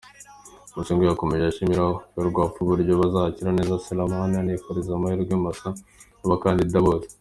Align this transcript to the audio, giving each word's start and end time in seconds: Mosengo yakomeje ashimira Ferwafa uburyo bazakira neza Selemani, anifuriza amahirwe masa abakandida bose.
Mosengo 0.75 1.03
yakomeje 1.03 1.43
ashimira 1.45 1.83
Ferwafa 2.11 2.57
uburyo 2.63 2.93
bazakira 3.01 3.49
neza 3.57 3.81
Selemani, 3.85 4.35
anifuriza 4.37 4.91
amahirwe 4.93 5.33
masa 5.45 5.69
abakandida 6.25 6.79
bose. 6.87 7.09